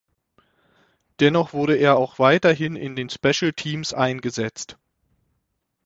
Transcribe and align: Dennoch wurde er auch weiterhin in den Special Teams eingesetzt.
Dennoch 1.19 1.53
wurde 1.53 1.75
er 1.77 1.95
auch 1.95 2.17
weiterhin 2.17 2.75
in 2.75 2.95
den 2.95 3.07
Special 3.11 3.53
Teams 3.53 3.93
eingesetzt. 3.93 4.79